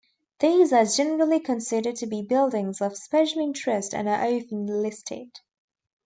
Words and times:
These 0.39 0.73
are 0.73 0.83
generally 0.85 1.39
considered 1.39 1.95
to 1.97 2.07
be 2.07 2.23
buildings 2.23 2.81
of 2.81 2.97
special 2.97 3.39
interest 3.39 3.93
and 3.93 4.09
are 4.09 4.25
often 4.25 4.65
listed. 4.65 5.41